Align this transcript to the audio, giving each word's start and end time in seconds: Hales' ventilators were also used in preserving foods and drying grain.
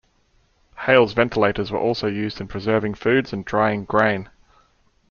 Hales' 0.79 1.13
ventilators 1.13 1.71
were 1.71 1.77
also 1.77 2.07
used 2.07 2.41
in 2.41 2.47
preserving 2.47 2.95
foods 2.95 3.33
and 3.33 3.45
drying 3.45 3.85
grain. 3.85 4.31